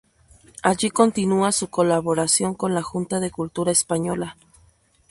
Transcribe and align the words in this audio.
Allí 0.63 0.89
continúa 0.89 1.51
su 1.51 1.67
colaboración 1.69 2.55
con 2.55 2.73
la 2.73 2.81
Junta 2.81 3.19
de 3.19 3.29
Cultura 3.29 3.71
Española. 3.71 4.35